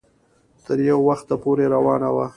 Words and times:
تر 0.65 0.77
يو 0.89 0.97
وخته 1.09 1.35
پورې 1.43 1.65
روانه 1.75 2.09
وه 2.15 2.27